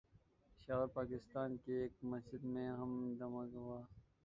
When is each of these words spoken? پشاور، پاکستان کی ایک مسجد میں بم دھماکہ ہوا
پشاور، 0.51 0.87
پاکستان 0.93 1.57
کی 1.57 1.71
ایک 1.73 1.93
مسجد 2.03 2.43
میں 2.53 2.69
بم 2.71 2.91
دھماکہ 3.19 3.57
ہوا 3.57 3.81